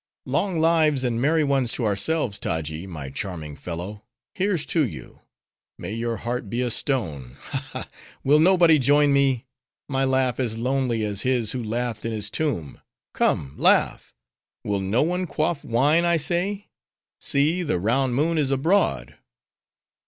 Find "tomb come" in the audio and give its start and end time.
12.31-13.53